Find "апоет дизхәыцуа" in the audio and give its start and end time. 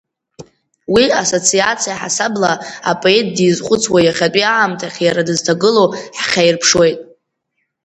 2.91-3.99